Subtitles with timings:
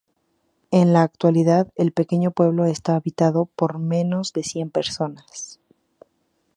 [0.71, 5.59] En la actualidad el pequeño pueblo está habitado por menos de cien personas.